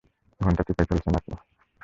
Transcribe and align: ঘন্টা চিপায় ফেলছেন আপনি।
ঘন্টা 0.41 0.61
চিপায় 0.67 0.87
ফেলছেন 0.89 1.13
আপনি। 1.15 1.35